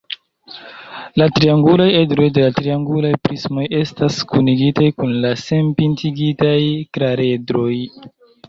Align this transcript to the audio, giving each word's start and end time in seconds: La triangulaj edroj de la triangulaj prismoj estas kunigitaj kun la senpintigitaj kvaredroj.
La 1.21 1.27
triangulaj 1.39 1.85
edroj 1.99 2.25
de 2.37 2.45
la 2.47 2.55
triangulaj 2.61 3.11
prismoj 3.27 3.67
estas 3.81 4.19
kunigitaj 4.33 4.89
kun 5.03 5.15
la 5.27 5.35
senpintigitaj 5.45 6.59
kvaredroj. 6.99 7.71